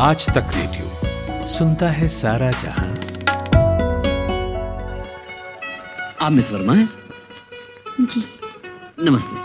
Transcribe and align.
आज 0.00 0.24
तक 0.34 0.48
रेडियो 0.54 1.46
सुनता 1.48 1.88
है 1.88 2.08
सारा 2.08 2.50
जहाँ। 2.50 2.86
आप 6.22 6.32
मिस 6.32 6.50
वर्मा 6.52 6.72
हैं? 6.74 6.88
जी। 8.00 8.22
नमस्ते। 9.00 9.36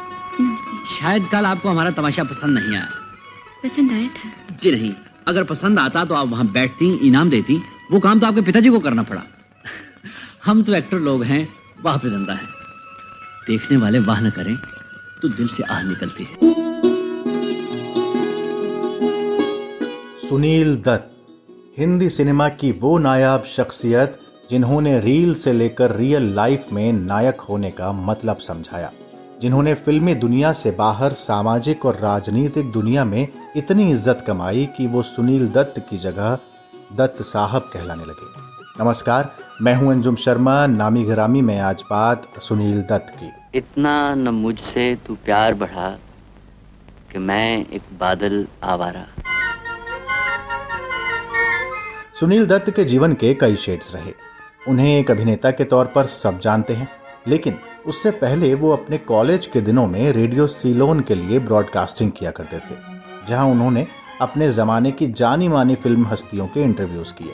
नमस्ते। 0.44 0.78
शायद 0.96 1.28
कल 1.32 1.46
आपको 1.46 1.70
हमारा 1.70 1.92
तमाशा 1.92 2.24
पसंद 2.24 2.58
नहीं 2.60 2.76
आया। 2.76 2.88
पसंद 3.64 3.92
आया 3.92 4.08
था। 4.08 4.56
जी 4.56 4.72
नहीं 4.72 4.94
अगर 5.28 5.44
पसंद 5.44 5.80
आता 5.80 6.06
तो 6.06 6.16
आप 6.16 6.28
वहाँ 6.28 6.48
बैठती 6.52 6.92
इनाम 7.08 7.30
देती 7.30 7.62
वो 7.92 8.00
काम 8.00 8.20
तो 8.20 8.28
आपके 8.28 8.42
पिताजी 8.42 8.70
को 8.70 8.80
करना 8.80 9.04
पड़ा। 9.04 9.22
हम 10.46 10.64
तो 10.64 10.74
एक्टर 10.74 11.00
लोग 11.00 11.24
हैं 11.24 11.48
वाह 11.84 11.98
पे 11.98 12.10
ज़िंदा 12.10 12.34
है। 12.34 12.48
देखने 13.48 13.78
वाले 13.78 14.00
वाह 14.00 14.22
न 14.22 14.30
करें 14.30 14.56
तो 15.22 15.30
दिल 15.30 15.48
से 15.48 15.64
आह 15.64 15.84
निकलती 15.84 16.24
है। 16.24 16.59
सुनील 20.30 20.76
दत्त। 20.78 21.78
हिंदी 21.78 22.10
सिनेमा 22.10 22.48
की 22.54 22.72
वो 22.72 22.98
नायाब 22.98 23.44
शख्सियत, 23.48 24.18
जिन्होंने 24.50 25.00
रील 25.00 25.34
से 25.36 25.54
लेकर 25.54 25.96
रियल 25.96 26.26
लाइफ 26.36 26.66
में 26.74 26.92
नायक 26.94 27.40
होने 27.42 27.72
का 27.72 27.92
मतलब 27.92 28.38
समझाया, 28.40 28.92
जिन्होंने 29.42 29.74
फिल्मी 29.76 30.14
दुनिया 30.16 30.52
से 30.54 30.72
बाहर 30.72 31.14
सामाजिक 31.16 31.86
और 31.86 31.96
राजनीतिक 31.96 32.72
दुनिया 32.72 33.06
में 33.06 33.28
इतनी 33.58 33.90
इज़्ज़त 33.92 34.24
कमाई 34.28 34.66
कि 34.78 34.88
वो 34.88 35.02
सुनील 35.04 35.48
दत्त 35.50 35.80
की 35.90 35.98
जगह 35.98 36.38
दत्त 36.98 37.24
साहब 37.24 37.70
कहलाने 37.74 38.04
लगे। 38.04 38.84
नमस्कार, 38.84 39.34
मैं 39.62 39.76
हूँ 39.76 39.92
अंजुम 39.92 40.16
शर्मा, 40.18 40.66
नामी 40.68 41.04
ग्रामी 41.06 41.42
में 41.42 41.58
आज 41.60 41.84
बात 41.92 42.28
सुनील 42.42 42.82
दत्त 42.84 43.16
की। 43.20 43.32
इतना 43.58 44.14
न 44.16 44.36
मुझसे 44.36 44.94
तू 45.08 45.18
प्यार 45.26 45.54
बढ़ा 45.56 45.90
कि 47.12 47.20
मैं 47.20 47.66
एक 47.66 47.82
बादल 48.00 48.46
आवारा। 48.64 49.06
सुनील 52.20 52.46
दत्त 52.46 52.70
के 52.76 52.84
जीवन 52.84 53.14
के 53.14 53.34
कई 53.34 53.56
शेड्स 53.56 53.94
रहे। 53.96 54.12
उन्हें 54.68 54.88
एक 54.90 55.12
अभिनेता 55.12 55.52
के 55.52 55.64
तौर 55.64 55.86
पर 55.86 56.06
सब 56.06 56.40
जानते 56.40 56.74
हैं, 56.74 56.88
लेकिन 57.28 57.56
उससे 57.88 58.12
पहले 58.14 58.54
वो 58.54 58.72
अपने 58.72 58.98
कॉलेज 58.98 59.46
के 59.46 59.62
दिनों 59.62 59.86
में 59.88 60.12
रेडियो 60.12 60.48
सीलोन 60.48 61.00
के 61.00 61.16
लिए 61.16 61.40
ब्रॉडकास्टिंग 61.40 62.12
किया 62.12 62.32
करते 62.32 62.58
थे, 62.60 62.76
जहाँ 63.28 63.46
उन्होंने 63.46 63.86
अपने 64.22 64.50
ज़माने 64.52 64.92
की 64.92 65.08
जानी 65.14 65.48
मानी 65.48 65.76
फ़िल्म 65.76 66.08
हस्तियों 66.08 66.48
के 66.48 66.64
इंटरव्यूज़ 66.64 67.14
किए। 67.14 67.34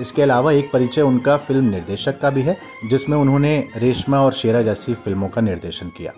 इसके 0.00 0.22
अलावा 0.22 0.52
एक 0.52 0.70
परिचय 0.72 1.02
उनका 1.02 1.36
फ़िल्म 1.38 1.64
निर्देशक 1.66 2.20
का 2.20 2.30
भी 2.30 2.42
है, 2.42 2.56
जिसमें 2.90 3.18
उन्होंने 3.18 3.58
रेशमा 3.76 4.22
और 4.22 4.32
शेरा 4.34 4.62
जैसी 4.62 4.94
फ़िल्मों 4.94 5.28
का 5.28 5.40
निर्देशन 5.40 5.88
किया। 5.88 6.12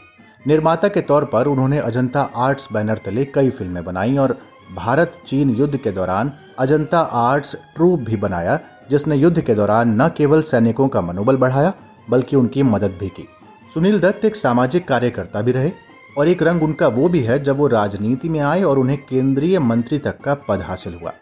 निर्माता 0.44 0.88
के 0.88 1.00
तौर 1.00 1.24
पर 1.24 1.47
उन्होंने 1.47 1.78
अजंता 1.80 2.30
आर्ट्स 2.38 2.72
बैनर 2.72 2.98
तले 2.98 3.24
कई 3.24 3.50
फ़िल्में 3.50 3.84
बनाई 3.84 4.16
और 4.16 4.38
भारत 4.73 5.19
चीन 5.27 5.51
युद्ध 5.51 5.77
के 5.77 5.91
दौरान 5.91 6.33
अजंता 6.59 7.01
आर्ट्स 7.01 7.55
ट्रूप 7.75 8.01
भी 8.01 8.17
बनाया, 8.17 8.59
जिसने 8.91 9.17
युद्ध 9.17 9.41
के 9.41 9.55
दौरान 9.55 10.01
न 10.01 10.09
केवल 10.09 10.42
सैनिकों 10.42 10.89
का 10.89 11.01
मनोबल 11.01 11.37
बढ़ाया, 11.37 11.73
बल्कि 12.11 12.37
उनकी 12.37 12.62
मदद 12.62 12.97
भी 13.00 13.09
की। 13.09 13.27
सुनील 13.75 13.98
दत्त 14.00 14.25
एक 14.25 14.37
सामाजिक 14.37 14.87
कार्यकर्ता 14.89 15.41
भी 15.41 15.53
रहे, 15.53 15.73
और 16.19 16.28
एक 16.28 16.43
रंग 16.43 16.62
उनका 16.62 16.89
वो 16.89 17.09
भी 17.09 17.20
है 17.20 17.43
जब 17.43 17.56
वो 17.59 17.67
राजनीति 17.69 18.28
में 18.28 18.41
आए 18.41 18.62
और 18.62 18.78
उन्हें 18.78 18.98
केंद्रीय 19.00 19.59
मंत्री 19.59 19.98
तक 19.98 20.20
का 20.20 20.34
पद 20.48 20.61
हासिल 20.61 20.95
हुआ। 20.95 21.12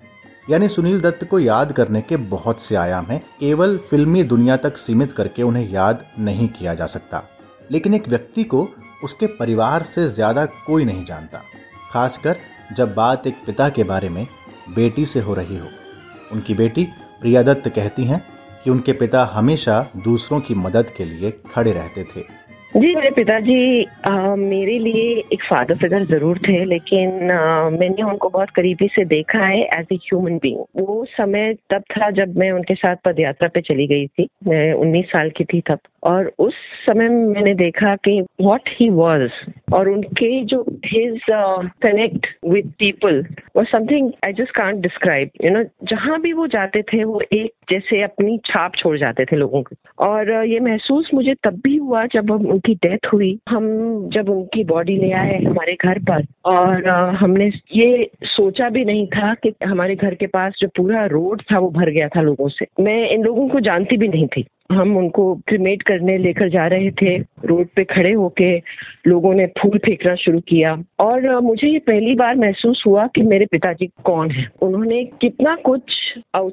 यानी 0.50 0.68
सुनील 0.68 1.00
दत्त 1.00 1.24
को 1.24 1.38
याद 1.38 1.72
करने 1.72 2.00
के 2.00 2.16
बहुत 2.16 2.60
से 2.60 2.76
आयाम 2.76 3.04
हैं, 3.04 3.20
केवल 3.40 3.76
फिल्मी 3.80 4.22
दुनिया 4.24 4.56
तक 4.58 4.76
सीमित 4.76 5.12
करके 5.12 5.42
उन्हें 5.42 5.68
याद 5.70 6.04
नहीं 6.18 6.48
किया 6.50 6.74
जा 6.74 6.86
सकता। 6.86 7.22
लेकिन 7.70 7.94
एक 7.94 8.08
व्यक्ति 8.08 8.44
को 8.44 8.68
उसके 9.04 9.26
परिवार 9.34 9.82
से 9.82 10.08
ज़्यादा 10.08 10.44
कोई 10.66 10.84
नहीं 10.84 11.04
जानता, 11.04 11.42
खासकर 11.92 12.36
जब 12.72 12.94
बात 12.94 13.26
एक 13.26 13.34
पिता 13.46 13.68
के 13.68 13.84
बारे 13.84 14.08
में 14.08 14.24
बेटी 14.74 15.04
से 15.04 15.20
हो 15.20 15.34
रही 15.34 15.56
हो। 15.58 15.68
उनकी 16.32 16.54
बेटी 16.54 16.84
प्रिया 17.20 17.42
दत्त 17.42 17.68
कहती 17.68 18.04
हैं 18.04 18.20
कि 18.64 18.70
उनके 18.70 18.92
पिता 18.96 19.24
हमेशा 19.32 19.80
दूसरों 20.04 20.40
की 20.40 20.54
मदद 20.56 20.90
के 20.96 21.04
लिए 21.04 21.30
खड़े 21.54 21.72
रहते 21.72 22.04
थे। 22.04 22.28
जी 22.72 22.94
मेरे 22.94 23.10
पिताजी 23.10 23.86
मेरे 24.38 24.78
लिए 24.78 25.04
एक 25.32 25.42
फादर 25.44 25.76
फिगर 25.76 26.04
ज़रूर 26.06 26.38
थे 26.38 26.64
लेकिन 26.64 27.30
आ, 27.30 27.70
मैंने 27.70 28.02
उनको 28.02 28.28
बहुत 28.28 28.50
करीबी 28.50 28.88
से 28.88 29.04
देखा 29.04 29.38
है 29.38 29.62
एज 29.78 29.86
ए 29.92 29.96
ह्यूमन 29.96 30.36
बींग 30.36 30.58
वो 30.78 31.04
समय 31.10 31.54
तब 31.70 31.82
था 31.90 32.10
जब 32.18 32.36
मैं 32.38 32.50
उनके 32.52 32.74
साथ 32.74 32.96
पदयात्रा 33.04 33.48
पे 33.54 33.60
चली 33.60 33.86
गई 33.86 34.06
थी। 34.06 34.28
मैं 34.46 34.72
19 34.74 35.06
साल 35.06 35.30
की 35.30 35.44
थी 35.44 35.60
तब। 35.60 35.78
और 36.02 36.30
उस 36.38 36.54
समय 36.86 37.08
मैंने 37.08 37.54
देखा 37.54 37.94
कि 38.04 38.20
व्हाट 38.40 38.68
ही 38.72 38.88
वाज 38.90 39.28
और 39.74 39.88
उनके 39.88 40.44
जो 40.44 40.64
हिज 40.84 41.20
कनेक्ट 41.82 42.26
विद 42.48 42.72
पीपल 42.78 43.24
वो 43.56 43.64
something 43.64 44.12
I 44.24 44.32
just 44.32 44.50
can't 44.50 44.76
describe 44.76 45.30
you 45.44 45.50
know 45.50 45.62
जहाँ 45.62 46.20
भी 46.20 46.32
वो 46.32 46.46
जाते 46.46 46.82
थे 46.82 47.04
वो 47.04 47.22
एक 47.32 47.52
जैसे 47.70 48.02
अपनी 48.02 48.38
छाप 48.38 48.72
छोड़ 48.74 48.98
जाते 48.98 49.24
थे 49.24 49.36
लोगों 49.36 49.62
को। 49.62 49.76
और 49.98 50.42
uh, 50.42 50.50
ये 50.50 50.60
महसूस 50.60 51.10
मुझे 51.14 51.34
तब 51.34 51.60
भी 51.64 51.76
हुआ 51.76 52.06
जब 52.06 52.30
हम 52.30 52.46
उनकी 52.46 52.74
डेथ 52.74 53.06
हुई। 53.12 53.38
हम 53.48 53.66
जब 54.08 54.28
उनकी 54.28 54.64
बॉडी 54.64 54.96
ले 54.96 55.12
आए 55.12 55.44
हमारे 55.44 55.76
घर 55.84 55.98
पर। 55.98 56.26
और 56.44 56.82
uh, 56.82 57.16
हमने 57.16 57.50
ये 57.72 58.10
सोचा 58.24 58.68
भी 58.68 58.84
नहीं 58.84 59.06
था 59.06 59.34
कि 59.34 59.52
हमारे 59.64 59.96
घर 59.96 60.14
के 60.14 60.26
पास 60.26 60.54
जो 60.58 60.68
पूरा 60.68 61.06
रोड 61.06 61.42
था 61.52 61.58
वो 61.58 61.70
भर 61.70 61.90
गया 61.90 62.08
था 62.08 62.20
लोगों 62.20 62.48
से। 62.48 62.66
मैं 62.80 63.08
इन 63.08 63.22
लोगों 63.22 63.48
को 63.48 63.60
जानती 63.60 63.96
भी 63.96 64.08
नहीं 64.08 64.26
थी। 64.26 64.46
हम 64.72 64.96
उनको 64.96 65.34
क्रिमेट 65.46 65.82
करने 65.82 66.16
लेकर 66.18 66.48
जा 66.48 66.66
रहे 66.66 66.90
थे 66.90 67.16
रोड 67.44 67.68
पे 67.76 67.84
खड़े 67.84 68.12
होके 68.12 68.50
लोगों 69.06 69.34
ने 69.34 69.46
फूल 69.46 69.78
फेंकना 69.78 70.14
शुरू 70.14 70.40
किया। 70.40 70.76
और 71.00 71.40
मुझे 71.40 71.68
ये 71.68 71.78
पहली 71.78 72.14
बार 72.14 72.36
महसूस 72.36 72.82
हुआ 72.86 73.06
कि 73.06 73.22
मेरे 73.22 73.46
पिताजी 73.46 73.86
कौन 74.04 74.30
है। 74.30 74.46
उन्होंने 74.62 75.04
कितना 75.20 75.54
कुछ 75.54 75.82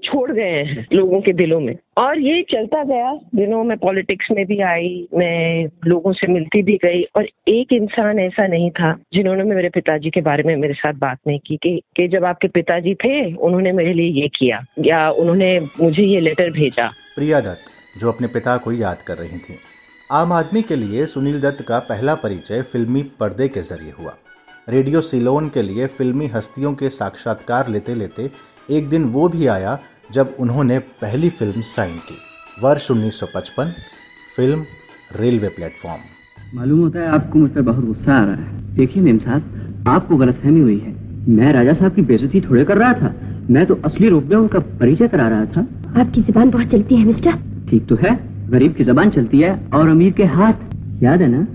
छोड़ 0.06 0.32
गए 0.32 0.64
हैं 0.64 0.86
लोगों 0.94 1.22
के 1.22 1.34
दिलों 1.34 1.60
में। 1.60 1.76
और 1.98 2.20
ये 2.20 2.42
चलता 2.52 2.84
गया। 2.84 3.14
दिनों 3.36 3.64
में 3.64 3.78
पॉलिटिक्स 3.78 4.28
में 4.32 4.46
भी 4.46 4.60
आई 4.62 5.08
मैं 5.14 5.66
लोगों 5.86 6.14
से 6.14 6.28
मिलती 6.28 6.62
भी 6.64 6.80
गई। 6.84 7.04
और 7.16 7.28
एक 7.48 7.74
इंसान 7.74 8.20
ऐसा 8.20 8.48
नहीं 8.48 8.70
था 8.72 8.96
जिन्होंने 9.14 9.44
मेरे 9.44 9.70
पिताजी 9.70 10.10
के 10.10 10.22
बारे 10.22 10.44
में 10.44 10.56
मेरे 10.56 10.74
साथ 10.74 10.94
बात 10.94 11.18
नहीं 11.28 11.40
की 11.46 11.58
कि, 11.64 11.82
कि 11.96 12.08
जब 12.08 12.26
आपके 12.26 12.48
पिताजी 12.48 12.94
थे 12.96 13.34
उन्होंने 13.34 13.72
मेरे 13.72 13.94
लिए 13.94 14.22
ये 14.22 14.28
किया। 14.36 14.66
या 14.80 15.10
उन्होंने 15.12 15.60
मुझे 15.60 16.04
ये 16.04 16.20
लेटर 16.20 16.52
भेजा। 16.52 16.88
प्रिया 17.16 17.40
दत्त। 17.40 17.77
जो 17.98 18.12
अपने 18.12 18.28
पिता 18.28 18.58
को 18.58 18.72
याद 18.72 19.02
कर 19.02 19.18
रही 19.18 19.38
थी। 19.38 19.58
आम 20.12 20.32
आदमी 20.32 20.62
के 20.62 20.76
लिए 20.76 21.06
सुनील 21.06 21.40
दत्त 21.42 21.66
का 21.68 21.80
पहला 21.80 22.16
परिचय 22.16 22.62
फिल्मी 22.62 23.04
पर्दे 23.20 23.48
के 23.48 23.62
ज़रिए 23.62 23.94
हुआ। 24.00 24.14
रेडियो 24.70 25.02
सिलोन 25.02 25.50
के 25.50 25.62
लिए 25.62 25.88
फिल्मी 25.88 26.28
हस्तियों 26.28 26.74
के 26.74 26.90
साक्षात्कार 26.90 27.68
लेते 27.68 27.96
लेते 27.96 28.32
एक 28.72 28.90
दिन 28.90 29.04
वो 29.04 29.30
भी 29.30 29.48
आया 29.48 29.80
जब 30.12 30.36
उन्होंने 30.40 30.80
पहली 30.80 31.30
फ़िल्म 31.30 31.62
साइन 31.62 31.98
की। 31.98 32.18
वर्ष 32.62 32.92
1955 32.92 33.74
फ़िल्म 34.36 34.64
रेलवे 35.20 35.48
प्लेटफॉर्म। 35.48 36.02
मालूम 36.56 36.80
होता 36.80 37.00
है 37.00 37.08
आपको 37.08 37.40
मुझ 37.40 37.52
पर 37.52 37.62
बहुत 37.62 37.86
गुस्सा 37.86 38.14
आ 38.14 38.24
रहा 38.24 38.36
है। 38.36 38.76
देखिए 38.76 39.04
मेम 39.04 39.18
साहब 39.18 39.84
आपको 39.88 40.18
गलतफहमी 40.18 40.60
हुई 40.60 40.80
है। 40.80 40.96
मैं 41.30 41.54
राजा 41.54 41.74
साहब 41.74 41.96
की 41.96 42.02
बेजती 42.02 42.42
थोड़े 42.42 42.66
कर 42.66 42.78
रहा 42.78 42.94
था। 42.94 43.16
मैं 43.50 43.66
तो 43.66 43.76
असली 43.86 44.10
रूप 44.10 44.24
में 44.24 44.38
उनका 44.38 44.60
परिचय 44.60 45.08
करा 45.08 45.28
रहा 45.28 45.46
था। 45.46 45.62
आपकी 46.02 46.22
ज़ुबान 46.22 46.50
बहुत 46.50 46.68
चलती 46.68 46.96
है 46.96 47.06
मिस्टर। 47.06 47.57
ठीक 47.70 47.88
तो 47.88 47.96
है? 47.96 48.10
गरीब 48.50 48.74
की 48.76 48.84
जबान 48.84 49.10
चलती 49.10 49.40
है 49.40 49.52
और 49.74 49.90
अमीर 49.90 50.14
के 50.14 50.26
हाथ। 50.26 50.54
याद 51.04 51.22
है 51.22 51.28
ना? 51.28 51.46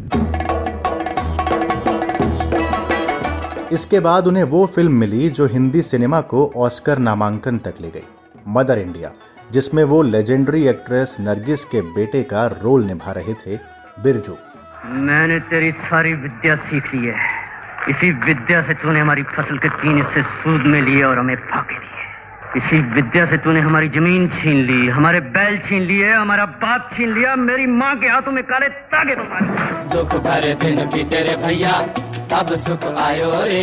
इसके 3.72 4.00
बाद 4.00 4.26
उन्हें 4.26 4.44
वो 4.44 4.64
फ़िल्म 4.66 4.92
मिली 4.92 5.28
जो 5.30 5.46
हिंदी 5.46 5.82
सिनेमा 5.82 6.20
को 6.32 6.40
ऑस्कर 6.56 6.98
नामांकन 6.98 7.58
तक 7.58 7.74
ले 7.80 7.90
गई 7.90 8.04
मदर 8.48 8.78
इंडिया 8.78 9.12
जिसमें 9.52 9.82
वो 9.84 10.02
लेजेंडरी 10.02 10.66
एक्ट्रेस 10.68 11.16
नरगिस 11.20 11.64
के 11.64 11.80
बेटे 11.94 12.22
का 12.32 12.46
रोल 12.62 12.84
निभा 12.84 13.12
रहे 13.12 13.34
थे 13.34 13.56
बिरजू। 14.02 14.34
मैंने 15.06 15.38
तेरी 15.50 15.72
सारी 15.80 16.12
विद्या 16.14 16.54
सीख 16.68 16.94
ली 16.94 17.06
है। 17.06 17.16
इसी 17.90 18.10
विद्या 18.26 18.60
से 18.62 18.74
तूने 18.74 19.00
हमारी 19.00 19.22
फ़सल 19.32 19.58
के 19.58 19.68
तीन 19.82 19.96
हिस्से 19.96 20.22
सूद 20.34 20.62
में 20.66 20.80
लिए 20.82 21.02
और 21.02 21.18
हमें 21.18 21.36
फाके 21.36 21.75
दिए। 21.75 21.91
इसी 22.56 22.78
विद्या 22.94 23.25
से 23.26 23.37
तूने 23.44 23.60
हमारी 23.60 23.88
ज़मीन 23.88 24.28
छीन 24.31 24.58
ली 24.66 24.88
हमारे 24.88 25.20
बैल 25.34 25.56
छीन 25.58 25.82
लिए 25.82 26.10
हमारा 26.12 26.44
बाप 26.62 26.90
छीन 26.93 27.12
लिया 27.14 27.34
मेरी 27.37 27.66
माँ 27.69 27.94
के 28.00 28.08
हाथों 28.08 28.32
में 28.32 28.43
काले 28.44 28.69
तागे 28.93 29.14
बना 29.14 29.38
दुख 29.93 30.14
भरे 30.25 30.52
दिन 30.54 30.84
भी 30.87 31.04
तेरे 31.04 31.37
भैया 31.37 31.72
अब 32.38 32.54
सुख 32.56 32.84
आयो 32.99 33.31
रे। 33.44 33.62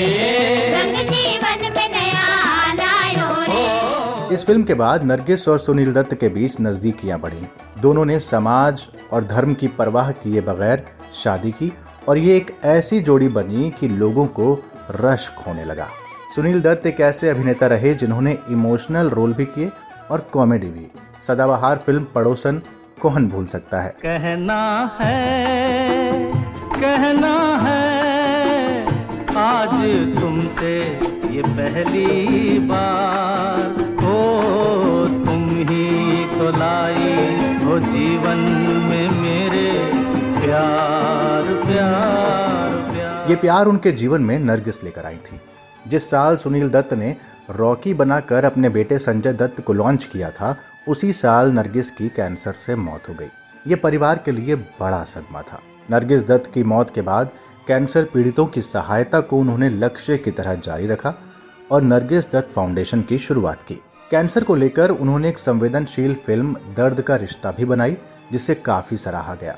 जीवन 1.12 1.62
में 1.77 1.88
नया 1.89 2.74
लायो 2.74 3.30
रे। 3.44 4.33
इस 4.36 4.45
फ़िल्म 4.45 4.63
के 4.63 4.74
बाद 4.74 5.03
नरगिस 5.03 5.47
और 5.50 5.59
सुनील 5.59 5.94
दत्त 5.94 6.15
के 6.15 6.30
बीच 6.30 6.59
नजदीकियाँ 6.62 7.19
बढ़ी। 7.19 7.45
दोनों 7.81 8.06
ने 8.06 8.19
समाज 8.24 8.88
और 9.13 9.24
धर्म 9.27 9.53
की 9.53 9.68
परवाह 9.77 10.12
किए 10.24 10.41
बगैर 10.41 10.86
शादी 11.13 11.51
की 11.51 11.71
और 12.09 12.18
ये 12.18 12.36
एक 12.38 12.51
ऐसी 12.65 13.00
जोड़ी 13.01 13.27
बनी 13.39 13.69
कि 13.80 13.88
लोगों 13.88 14.25
को 14.39 14.53
रश 15.01 15.31
होने 15.47 15.63
लगा। 15.63 15.88
सुनील 16.35 16.59
दत्त 16.61 16.85
एक 16.87 16.99
ऐसे 17.01 17.29
अभिनेता 17.29 17.67
रहे 17.67 17.93
जिन्होंने 17.95 18.31
इमोशनल 18.51 19.07
रोल 19.09 19.31
भी 19.33 19.45
किए 19.45 19.69
और 20.11 20.19
कॉमेडी 20.33 20.67
भी। 20.67 20.85
सदाबहार 21.23 21.77
फ़िल्म 21.77 22.03
पड़ोसन 22.15 22.61
कौन 23.01 23.27
भूल 23.29 23.45
सकता 23.47 23.81
है। 23.81 23.89
कहना 24.03 24.59
है 24.99 26.29
कहना 26.75 27.33
है 27.63 28.85
आज 29.37 29.73
तुमसे 30.19 30.75
ये 31.35 31.41
पहली 31.49 32.59
बार। 32.69 33.67
हो 34.03 34.21
तुम 35.25 35.49
ही 35.69 36.25
तो 36.37 36.51
लाई 36.59 37.17
हो 37.63 37.79
जीवन 37.89 38.47
में 38.85 39.09
मेरे 39.19 39.67
प्यार 40.39 41.53
प्यार 41.65 42.81
प्यार। 42.91 43.29
ये 43.29 43.35
प्यार 43.35 43.65
उनके 43.65 43.91
जीवन 44.01 44.21
में 44.21 44.37
नरगिस 44.39 44.83
लेकर 44.83 45.05
आई 45.05 45.17
थी। 45.25 45.39
जिस 45.89 46.09
साल 46.09 46.36
सुनील 46.36 46.69
दत्त 46.69 46.94
ने 46.94 47.15
रॉकी 47.50 47.94
बनाकर 47.94 48.45
अपने 48.45 48.69
बेटे 48.69 49.00
संजय 49.00 49.33
दत्त 49.33 49.62
को 49.62 49.74
लॉन्च 49.74 50.06
किया 50.06 50.30
था, 50.30 50.57
उसी 50.88 51.13
साल 51.13 51.51
नरगिस 51.51 51.91
की 51.91 52.09
कैंसर 52.09 52.53
से 52.53 52.75
मौत 52.75 53.09
हो 53.09 53.13
गई। 53.13 53.30
ये 53.68 53.75
परिवार 53.75 54.21
के 54.25 54.31
लिए 54.31 54.56
बड़ा 54.56 55.03
सदमा 55.03 55.41
था। 55.41 55.62
नरगिस 55.91 56.24
दत्त 56.24 56.51
की 56.53 56.63
मौत 56.63 56.89
के 56.89 57.01
बाद 57.01 57.31
कैंसर 57.68 58.03
पीड़ितों 58.03 58.45
की 58.45 58.62
सहायता 58.62 59.19
को 59.19 59.38
उन्होंने 59.38 59.69
लक्ष्य 59.69 60.18
की 60.18 60.31
तरह 60.31 60.53
जारी 60.53 60.88
रखा 60.88 61.13
और 61.71 61.81
नरगिस 61.81 62.31
दत्त 62.31 62.50
फाउंडेशन 62.50 63.01
की 63.01 63.18
शुरुआत 63.18 63.63
की। 63.63 63.75
कैंसर 64.12 64.44
को 64.44 64.56
लेकर 64.56 64.89
उन्होंने 64.89 65.30
एक 65.30 65.39
संवेदनशील 65.39 66.15
फ़िल्म, 66.15 66.53
दर्द 66.53 67.01
का 67.01 67.15
रिश्ता 67.15 67.51
भी 67.51 67.65
बनाई 67.65 67.97
जिसे 68.31 68.56
काफ़ी 68.56 68.97
सराहा 68.97 69.36
गया। 69.36 69.57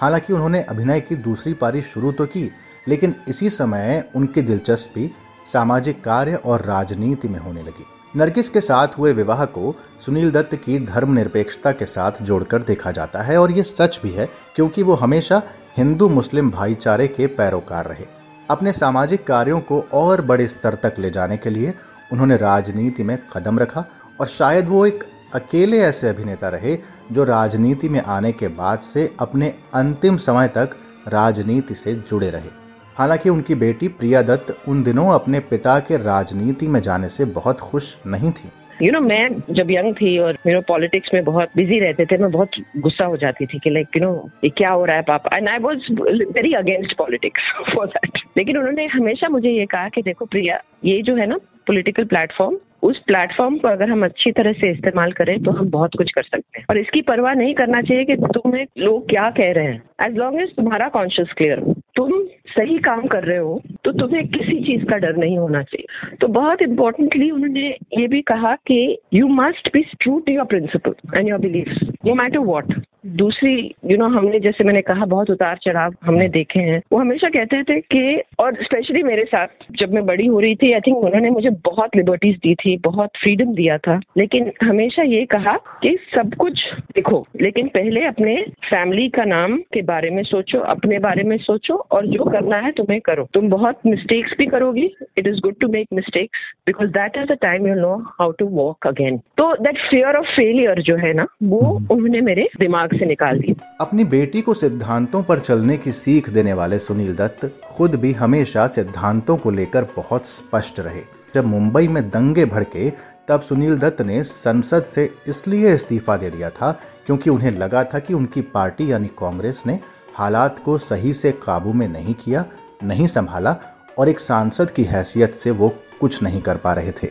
हालाँकि 0.00 0.32
उन्होंने 0.32 0.62
अभिनय 0.62 1.00
की 1.00 1.16
दूसरी 1.16 1.54
पारी 1.54 1.82
शुरू 1.82 2.12
तो 2.12 2.26
की, 2.26 2.50
लेकिन 2.88 3.14
इसी 3.28 3.50
समय 3.50 4.10
उनकी 4.14 4.42
दिलचस्पी 4.42 5.14
सामाजिक 5.46 6.04
कार्य 6.04 6.34
और 6.34 6.60
राजनीति 6.60 7.28
में 7.28 7.38
होने 7.38 7.62
लगी। 7.62 7.86
नरगिस 8.16 8.48
के 8.48 8.60
साथ 8.60 8.88
हुए 8.98 9.12
विवाह 9.12 9.44
को 9.44 9.74
सुनील 10.00 10.30
दत्त 10.30 10.54
की 10.54 10.78
धर्मनिरपेक्षता 10.78 11.72
के 11.72 11.86
साथ 11.86 12.22
जोड़कर 12.22 12.62
देखा 12.62 12.90
जाता 12.90 13.22
है 13.22 13.38
और 13.38 13.52
ये 13.52 13.62
सच 13.62 14.00
भी 14.02 14.10
है 14.10 14.26
क्योंकि 14.56 14.82
वो 14.82 14.94
हमेशा 14.94 15.42
हिंदू 15.76 16.08
मुस्लिम 16.08 16.50
भाईचारे 16.50 17.08
के 17.08 17.26
पैरोकार 17.26 17.86
रहे। 17.86 18.06
अपने 18.50 18.72
सामाजिक 18.72 19.26
कार्यों 19.26 19.60
को 19.60 19.80
और 19.94 20.22
बड़े 20.22 20.46
स्तर 20.48 20.74
तक 20.74 20.94
ले 20.98 21.10
जाने 21.10 21.36
के 21.36 21.50
लिए 21.50 21.74
उन्होंने 22.12 22.36
राजनीति 22.36 23.04
में 23.04 23.18
कदम 23.32 23.58
रखा 23.58 23.84
और 24.20 24.26
शायद 24.26 24.68
वो 24.68 24.86
एक 24.86 25.04
अकेले 25.34 25.78
ऐसे 25.78 26.08
अभिनेता 26.08 26.48
रहे 26.48 26.78
जो 27.12 27.24
राजनीति 27.24 27.88
में 27.88 28.00
आने 28.02 28.32
के 28.32 28.48
बाद 28.48 28.80
से 28.80 29.16
अपने 29.20 29.54
अंतिम 29.74 30.16
समय 30.16 30.48
तक 30.48 30.76
राजनीति 31.08 31.74
से 31.74 31.94
जुड़े 31.94 32.30
रहे। 32.30 32.65
हालाँकि 32.98 33.30
उनकी 33.30 33.54
बेटी 33.54 33.88
प्रिया 33.94 34.22
दत्त 34.24 34.56
उन 34.68 34.82
दिनों 34.82 35.08
अपने 35.14 35.40
पिता 35.48 35.78
के 35.80 35.96
राजनीति 36.04 36.68
में 36.68 36.80
जाने 36.80 37.08
से 37.08 37.24
बहुत 37.32 37.60
खुश 37.60 37.96
नहीं 38.06 38.30
थी। 38.32 38.48
यू 38.82 38.92
नो 38.92 39.00
मैं 39.00 39.28
जब 39.50 39.70
यंग 39.70 39.94
थी 39.94 40.16
और 40.18 40.38
यू 40.46 40.52
नो 40.54 40.60
पॉलिटिक्स 40.68 41.10
में 41.14 41.24
बहुत 41.24 41.48
बिज़ी 41.56 41.78
रहते 41.80 42.04
थे, 42.06 42.16
मैं 42.18 42.30
बहुत 42.30 42.50
गुस्सा 42.76 43.04
हो 43.04 43.16
जाती 43.16 43.46
थी 43.46 43.58
कि 43.58 43.70
लाइक 43.70 43.96
यू 43.96 44.02
नो 44.02 44.12
ये 44.44 44.50
क्या 44.50 44.70
हो 44.70 44.84
रहा 44.84 44.96
है 44.96 45.02
पापा? 45.02 45.36
And 45.36 45.48
I 45.48 45.58
was 45.58 45.86
very 45.90 46.52
against 46.54 46.96
politics 46.98 47.52
for 47.74 47.86
that 47.86 48.18
लेकिन 48.36 48.58
उन्होंने 48.58 48.86
हमेशा 48.86 49.28
मुझे 49.28 49.50
ये 49.50 49.66
कहा 49.66 49.88
कि 49.88 50.02
देखो 50.02 50.24
प्रिया, 50.26 50.60
ये 50.84 51.00
जो 51.02 51.16
है 51.16 51.26
ना 51.26 51.38
पॉलिटिकल 51.66 52.04
प्लेटफॉर्म 52.04 52.58
उस 52.82 52.98
प्लेटफॉर्म 53.06 53.56
को 53.58 53.68
अगर 53.68 53.90
हम 53.90 54.04
अच्छी 54.04 54.30
तरह 54.32 54.52
से 54.52 54.70
इस्तेमाल 54.70 55.12
करें 55.12 55.38
तो 55.42 55.50
हम 55.50 55.70
बहुत 55.70 55.94
कुछ 55.98 56.10
कर 56.12 56.22
सकते 56.22 56.58
हैं। 56.58 56.66
और 56.70 56.78
इसकी 56.78 57.00
परवाह 57.02 57.34
नहीं 57.34 57.54
करना 57.54 57.80
चाहिए 57.82 58.04
कि 58.04 58.16
तुम्हें 58.34 58.64
लोग 58.78 59.08
क्या 59.10 59.28
कह 59.30 59.52
रहे 59.52 59.64
हैं। 59.64 59.82
एज 60.02 60.16
लॉन्ग 60.16 60.40
एज 60.42 60.54
तुम्हारा 60.56 60.88
कॉन्शियस 60.90 61.32
क्लियर 61.36 61.64
तुम 61.96 62.12
सही 62.48 62.78
काम 62.78 63.06
कर 63.06 63.24
रहे 63.24 63.38
हो 63.38 63.60
तो 63.84 63.92
तुम्हें 63.92 64.26
किसी 64.28 64.58
चीज़ 64.64 64.84
का 64.84 64.96
डर 64.96 65.16
नहीं 65.16 65.38
होना 65.38 65.62
चाहिए। 65.62 66.16
तो 66.16 66.28
बहुत 66.28 66.62
इंपॉर्टेंटली 66.62 67.30
उन्होंने 67.30 67.68
ये 67.98 68.06
भी 68.08 68.20
कहा 68.22 68.54
कि 68.66 68.76
you 69.14 69.28
must 69.28 69.72
be 69.72 69.82
true 70.00 70.18
to 70.18 70.32
your 70.32 70.44
principle 70.44 70.94
and 71.16 71.28
your 71.28 71.38
belief 71.38 71.72
no 72.06 72.14
matter 72.14 72.38
what 72.38 72.72
दूसरी 73.16 73.52
यू 73.54 73.90
you 73.90 73.98
नो 73.98 74.04
know, 74.04 74.16
हमने 74.16 74.40
जैसे 74.40 74.64
मैंने 74.64 74.80
कहा 74.82 75.04
बहुत 75.06 75.30
उतार 75.30 75.58
चढ़ाव 75.62 75.94
हमने 76.04 76.28
देखे 76.28 76.60
हैं। 76.60 76.80
वो 76.92 76.98
हमेशा 76.98 77.28
कहते 77.28 77.62
थे 77.62 77.80
कि 77.92 78.22
और 78.38 78.62
स्पेशली 78.62 79.02
मेरे 79.02 79.24
साथ 79.24 79.46
जब 79.78 79.92
मैं 79.94 80.04
बड़ी 80.06 80.26
हो 80.26 80.40
रही 80.40 80.54
थी 80.54 80.72
आई 80.72 80.80
थिंक 80.80 80.96
उन्होंने 80.98 81.30
मुझे 81.30 81.50
बहुत 81.64 81.96
लिबर्टीज 81.96 82.36
दी 82.36 82.54
थी 82.54 82.76
बहुत 82.84 83.10
फ्रीडम 83.22 83.54
दिया 83.54 83.78
था। 83.78 84.00
लेकिन 84.16 84.50
हमेशा 84.62 85.02
ये 85.02 85.24
कहा 85.26 85.56
कि 85.82 85.96
सब 86.14 86.34
कुछ 86.34 86.64
देखो 86.94 87.24
लेकिन 87.40 87.68
पहले 87.68 88.04
अपने 88.04 88.34
फैमिली 88.64 89.08
का 89.08 89.24
नाम 89.24 89.56
के 89.72 89.82
बारे 89.82 90.10
में 90.10 90.22
सोचो 90.22 90.58
अपने 90.74 90.98
बारे 90.98 91.22
में 91.22 91.36
सोचो 91.38 91.74
और 91.92 92.06
जो 92.06 92.24
करना 92.24 92.56
है 92.56 92.72
तुम्हें 92.72 93.00
करो। 93.00 93.28
तुम 93.34 93.48
बहुत 93.50 93.80
मिस्टेक्स 93.86 94.34
भी 94.38 94.46
करोगी। 94.46 94.86
It 95.18 95.26
is 95.26 95.40
good 95.40 95.58
to 95.60 95.68
make 95.68 95.88
mistakes 95.94 96.38
because 96.66 96.90
that 96.90 97.16
is 97.16 97.32
the 97.32 97.38
time 97.42 97.66
you 97.68 97.74
know 97.74 97.94
how 98.20 98.30
to 98.30 98.46
walk 98.48 98.86
again 98.86 99.18
तो 99.38 99.52
दैट 99.62 99.78
फियर 99.90 100.16
ऑफ़ 100.16 100.26
फेलियर 100.36 100.82
जो 100.82 100.96
है 100.96 101.12
ना 101.12 101.26
वो 101.42 101.60
उन्होंने 101.90 102.20
मेरे 102.20 102.48
दिमाग 102.60 102.96
से 102.98 103.05
निकाल 103.06 103.38
दी। 103.38 103.56
अपनी 103.80 104.04
बेटी 104.04 104.42
को 104.42 104.54
सिद्धांतों 104.54 105.22
पर 105.22 105.38
चलने 105.38 105.76
की 105.76 105.92
सीख 105.92 106.30
देने 106.30 106.52
वाले 106.52 106.78
सुनील 106.78 107.14
दत्त 107.14 107.60
खुद 107.68 107.94
भी 107.94 108.12
हमेशा 108.12 108.66
सिद्धांतों 108.66 109.36
को 109.36 109.50
लेकर 109.50 109.84
बहुत 109.96 110.26
स्पष्ट 110.26 110.80
रहे। 110.80 111.02
जब 111.34 111.46
मुंबई 111.46 111.88
में 111.88 112.08
दंगे 112.10 112.44
भड़के, 112.44 112.90
तब 113.28 113.40
सुनील 113.40 113.78
दत्त 113.78 114.02
ने 114.02 114.22
संसद 114.22 114.84
से 114.84 115.10
इसलिए 115.28 115.74
इस्तीफा 115.74 116.16
दे 116.16 116.30
दिया 116.30 116.50
था 116.50 116.70
क्योंकि 117.06 117.30
उन्हें 117.30 117.50
लगा 117.50 117.84
था 117.84 117.98
कि 117.98 118.14
उनकी 118.14 118.40
पार्टी 118.40 118.92
यानी 118.92 119.08
कांग्रेस 119.08 119.62
ने 119.66 119.78
हालात 120.14 120.58
को 120.58 120.78
सही 120.78 121.12
से 121.12 121.32
काबू 121.32 121.72
में 121.72 121.88
नहीं 121.88 122.14
किया, 122.14 122.44
नहीं 122.84 123.06
संभाला 123.06 123.56
और 123.98 124.08
एक 124.08 124.20
सांसद 124.20 124.70
की 124.70 124.84
हैसियत 124.84 125.34
से 125.34 125.50
वो 125.50 125.68
कुछ 126.00 126.22
नहीं 126.22 126.40
कर 126.40 126.56
पा 126.56 126.72
रहे 126.72 126.92
थे। 126.92 127.10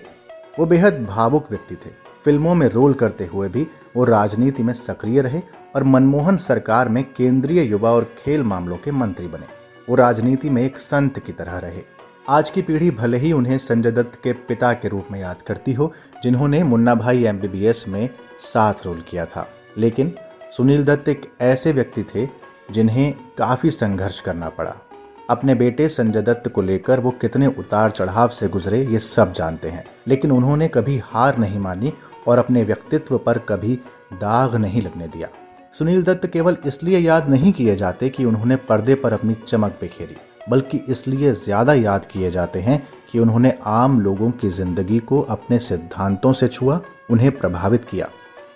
वो 0.59 0.65
बेहद 0.65 1.06
भावुक 1.06 1.45
व्यक्ति 1.50 1.75
थे। 1.75 2.04
फ़िल्मों 2.25 2.56
में 2.56 2.68
रोल 2.68 2.94
करते 2.94 3.25
हुए 3.25 3.50
भी 3.50 3.68
वो 3.95 4.04
राजनीति 4.04 4.63
में 4.63 4.74
सक्रिय 4.74 5.22
रहे 5.22 5.42
और 5.75 5.83
मनमोहन 5.83 6.38
सरकार 6.38 6.89
में 6.89 7.04
केंद्रीय 7.13 7.62
युवा 7.62 7.92
और 7.92 8.16
खेल 8.18 8.44
मामलों 8.44 8.77
के 8.77 8.92
मंत्री 8.92 9.27
बने। 9.27 9.45
वो 9.89 9.95
राजनीति 9.95 10.50
में 10.50 10.62
एक 10.63 10.77
संत 10.77 11.19
की 11.19 11.31
तरह 11.31 11.57
रहे। 11.57 11.81
आज 12.30 12.50
की 12.50 12.62
पीढ़ी 12.62 12.92
भले 12.92 13.18
ही 13.18 13.31
उन्हें 13.31 13.57
संजय 13.57 13.92
दत्त 13.92 14.19
के 14.24 14.33
पिता 14.33 14.74
के 14.74 14.88
रूप 14.88 15.06
में 15.12 15.19
याद 15.19 15.42
करती 15.42 15.74
हो, 15.74 15.94
जिन्होंने 16.24 16.63
मुन्ना 16.63 16.95
भाई 16.95 17.25
एमबीबीएस 17.25 17.86
में 17.88 18.10
साथ 18.39 18.74
रोल 18.86 19.04
किया 19.10 19.25
था। 19.25 19.50
लेकिन 19.77 20.16
सुनील 20.51 20.83
दत्त 20.83 21.10
एक 21.10 21.33
ऐसे 21.42 21.72
व्यक्ति 21.72 22.04
थे 22.04 22.27
जिन्हें 22.72 23.13
काफ़ी 23.38 23.72
संघर्ष 23.72 24.19
करना 24.22 24.50
पड़ा। 24.50 24.75
अपने 25.30 25.54
बेटे 25.56 25.88
संजय 25.89 26.22
दत्त 26.22 26.48
को 26.48 26.62
लेकर 26.62 27.00
वो 27.00 27.12
कितने 27.12 27.48
उतार 27.50 27.92
चढ़ाव 27.92 28.30
से 28.30 28.48
गुजरे, 28.48 28.83
ये 28.83 29.00
सब 29.00 29.31
जानते 29.33 29.69
हैं। 29.69 29.83
लेकिन 30.07 30.31
उन्होंने 30.31 30.68
कभी 30.68 30.98
हार 31.06 31.38
नहीं 31.38 31.60
मानी 31.60 31.94
और 32.27 32.39
अपने 32.39 32.63
व्यक्तित्व 32.63 33.18
पर 33.18 33.38
कभी 33.39 33.75
दाग 34.13 34.56
नहीं 34.56 34.81
लगने 34.81 35.07
दिया। 35.07 35.27
सुनील 35.74 36.04
दत्त 36.04 36.25
केवल 36.27 36.57
इसलिए 36.66 37.00
याद 37.00 37.30
नहीं 37.30 37.51
किए 37.54 37.75
जाते 37.75 38.10
कि 38.10 38.25
उन्होंने 38.25 38.56
पर्दे 38.60 38.95
पर 38.95 39.13
अपनी 39.13 39.33
चमक 39.38 39.77
बिखेरी, 39.81 40.16
बल्कि 40.50 40.77
इसलिए 40.89 41.31
ज़्यादा 41.33 41.74
याद 41.74 42.06
किए 42.06 42.30
जाते 42.31 42.60
हैं 42.60 42.81
कि 43.10 43.19
उन्होंने 43.19 43.54
आम 43.66 44.00
लोगों 44.01 44.30
की 44.31 44.50
ज़िंदगी 44.51 45.00
को 45.00 45.22
अपने 45.22 45.60
सिद्धांतों 45.62 46.33
से 46.33 46.48
छुआ, 46.48 46.79
उन्हें 47.10 47.32
प्रभावित 47.32 47.86
किया। 47.86 48.10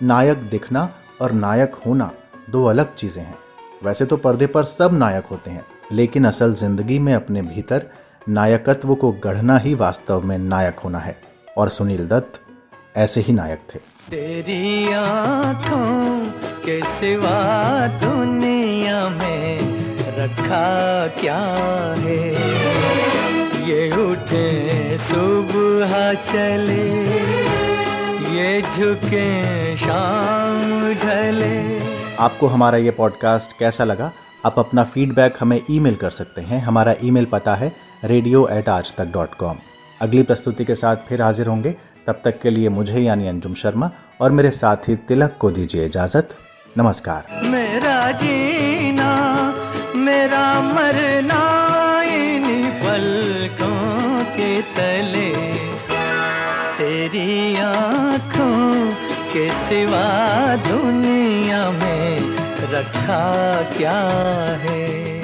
नायक 0.03 0.43
दिखना 0.43 0.89
और 1.21 1.31
नायक 1.31 1.75
होना 1.85 2.11
दो 2.49 2.63
अलग 2.65 2.93
चीज़ें 2.93 3.23
हैं। 3.23 3.37
वैसे 3.83 4.05
तो 4.05 4.17
पर्दे 4.17 4.47
पर 4.47 4.63
सब 4.65 4.93
नायक 4.93 5.25
होते 5.25 5.51
हैं 5.51 5.65
लेकिन 5.91 6.25
असल 6.25 6.53
ज़िंदगी 6.53 6.99
में 6.99 7.13
अपने 7.13 7.41
भीतर 7.41 7.85
नायकत्व 8.29 8.95
को 8.95 9.11
गढ़ना 9.11 9.57
ही 9.57 9.73
वास्तव 9.73 10.21
में 10.21 10.37
नायक 10.37 10.79
होना 10.79 10.99
है। 10.99 11.21
और 11.57 11.69
सुनील 11.69 12.07
दत्त 12.07 12.39
ऐसे 12.97 13.21
ही 13.21 13.33
नायक 13.33 13.59
थे। 13.75 13.79
तेरी 14.09 14.93
आँखों 14.93 16.19
के 16.65 16.79
सिवा 16.99 17.87
दुनिया 17.87 19.09
में 19.09 19.59
रखा 20.17 21.07
क्या 21.07 21.39
है? 21.97 22.29
ये 23.69 24.11
उठे 24.11 24.97
सुबह 24.97 26.13
चले 26.13 26.87
ये 28.37 28.61
झुके 28.61 29.77
शाम 29.77 30.93
ढले। 30.93 31.79
आपको 32.15 32.47
हमारा 32.47 32.77
ये 32.77 32.91
पॉडकास्ट 32.91 33.57
कैसा 33.59 33.83
लगा? 33.83 34.11
आप 34.45 34.59
अपना 34.59 34.83
फीडबैक 34.83 35.33
हमें 35.39 35.61
ईमेल 35.71 35.95
कर 35.95 36.09
सकते 36.09 36.41
हैं। 36.41 36.61
हमारा 36.61 36.93
ईमेल 37.03 37.25
पता 37.25 37.55
है 37.55 37.75
रेडियो 38.03 38.47
एट 38.47 38.69
आज 38.69 38.95
तक 38.95 39.05
डॉट 39.05 39.33
कॉम 39.35 39.57
अगली 40.01 40.23
प्रस्तुति 40.23 40.65
के 40.65 40.75
साथ 40.75 40.95
फिर 41.09 41.21
हाजिर 41.21 41.47
होंगे। 41.47 41.75
तब 42.07 42.21
तक 42.25 42.39
के 42.41 42.49
लिए 42.49 42.69
मुझे 42.69 42.99
यानी 42.99 43.27
अंजुम 43.27 43.53
शर्मा 43.53 43.91
और 44.21 44.31
मेरे 44.31 44.51
साथी 44.51 44.95
तिलक 44.95 45.35
को 45.39 45.51
दीजिए 45.51 45.85
इजाज़त। 45.85 46.37
नमस्कार। 46.77 47.41
मेरा 47.43 48.11
जीना, 48.11 49.11
मेरा 49.95 50.61
मरना 50.61 51.59
पलकों 52.81 54.23
के 54.23 54.61
तले। 54.61 55.53
तेरी 56.77 57.57
आँखों 57.57 58.91
के 59.33 59.51
सिवा 59.53 60.55
दुनिया 60.55 61.71
में 61.71 62.38
रखा 62.71 63.21
क्या 63.77 63.99
है? 64.63 65.18